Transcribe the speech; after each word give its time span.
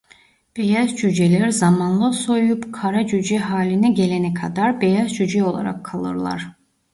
Beyaz 0.57 0.95
cüceler 0.95 1.49
zamanla 1.49 2.11
soğuyup 2.13 2.73
kara 2.73 3.07
cüce 3.07 3.37
hâline 3.37 3.89
gelene 3.91 4.33
kadar 4.33 4.81
beyaz 4.81 5.13
cüce 5.15 5.43
olarak 5.43 5.83
kalırlar. 5.85 6.47